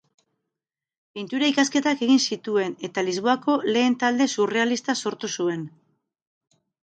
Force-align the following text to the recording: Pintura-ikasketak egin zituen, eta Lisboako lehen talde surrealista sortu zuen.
Pintura-ikasketak 1.17 1.99
egin 2.05 2.21
zituen, 2.35 2.73
eta 2.89 3.03
Lisboako 3.09 3.57
lehen 3.75 3.99
talde 4.05 4.27
surrealista 4.37 4.97
sortu 5.05 5.33
zuen. 5.35 5.69